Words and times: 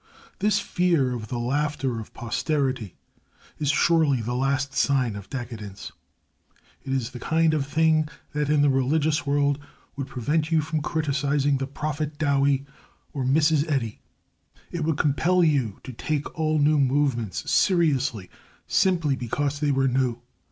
This 0.39 0.57
fear 0.59 1.13
of 1.13 1.27
the 1.27 1.37
laughter 1.37 1.99
of 1.99 2.11
posterity 2.15 2.95
is 3.59 3.69
surely 3.69 4.19
the 4.19 4.33
last 4.33 4.73
sign 4.73 5.15
of 5.15 5.29
decadence. 5.29 5.91
It 6.83 6.91
is 6.91 7.11
the 7.11 7.19
kind 7.19 7.53
of 7.53 7.67
thing 7.67 8.07
that, 8.33 8.49
in 8.49 8.63
the 8.63 8.69
religious 8.71 9.27
world, 9.27 9.59
would 9.95 10.07
prevent 10.07 10.49
you 10.49 10.59
from 10.61 10.81
criticising 10.81 11.57
the 11.57 11.67
Prophet 11.67 12.17
Dowie 12.17 12.65
or 13.13 13.23
Mrs 13.23 13.69
Eddy. 13.69 13.99
It 14.71 14.83
would 14.83 14.97
compel 14.97 15.43
you 15.43 15.79
to 15.83 15.93
take 15.93 16.33
all 16.35 16.57
new 16.57 16.79
movements 16.79 17.51
seriously 17.51 18.27
simply 18.65 19.15
because 19.15 19.59
they 19.59 19.69
were 19.69 19.87
new. 19.87 20.23